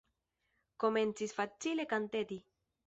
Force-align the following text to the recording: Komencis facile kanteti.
Komencis 0.85 1.37
facile 1.41 1.85
kanteti. 1.95 2.45